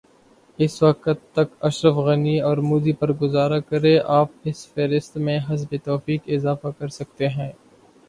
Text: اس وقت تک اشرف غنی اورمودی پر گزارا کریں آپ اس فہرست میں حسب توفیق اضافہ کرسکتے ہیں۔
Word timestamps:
اس 0.59 0.73
وقت 0.83 1.07
تک 1.33 1.49
اشرف 1.61 1.95
غنی 2.05 2.35
اورمودی 2.41 2.93
پر 2.93 3.09
گزارا 3.13 3.59
کریں 3.69 3.97
آپ 4.11 4.27
اس 4.43 4.67
فہرست 4.67 5.17
میں 5.17 5.39
حسب 5.49 5.75
توفیق 5.83 6.21
اضافہ 6.35 6.67
کرسکتے 6.79 7.27
ہیں۔ 7.29 7.51